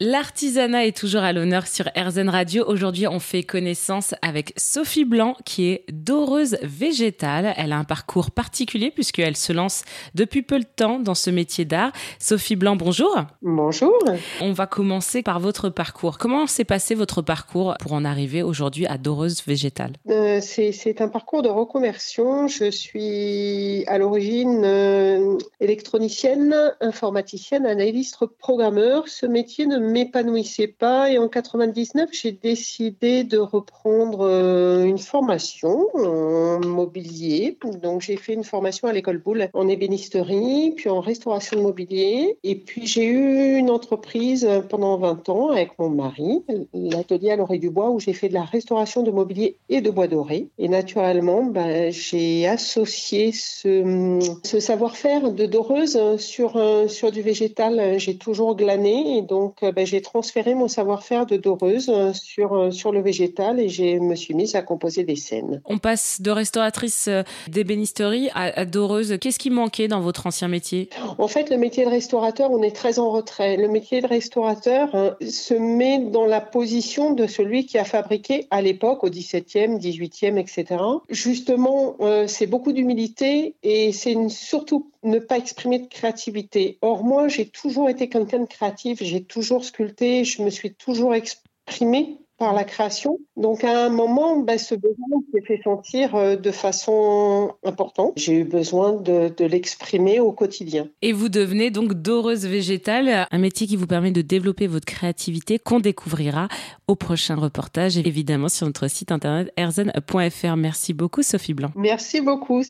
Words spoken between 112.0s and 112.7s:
beaucoup.